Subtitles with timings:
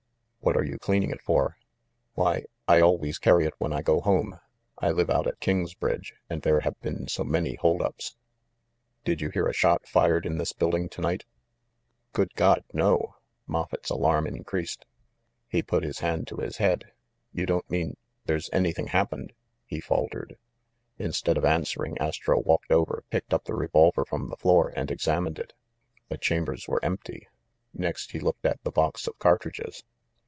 [0.43, 1.57] "What were you cleaning it for?"
[2.15, 4.39] "Why— I always carry it when I go home.
[4.79, 8.15] I live out at Kingsbridge, and there have been so many hold ups—"
[9.05, 11.25] "Did you hear a shot fired in this building to night?"
[12.13, 13.17] "Good God, no!"
[13.47, 14.83] Moffett's alarm increased.
[15.47, 16.91] He put his hand to his head.
[17.31, 17.95] "You don't mean—
[18.25, 19.33] there's any thing happened?"
[19.67, 20.37] he faltered.
[20.97, 25.37] Instead of answering, Astro walked over, picked up the revolver from the floor, and examined
[25.37, 25.53] it.
[26.09, 27.27] The chambers were empty.
[27.75, 29.83] Next, he looked at the box of cartridges.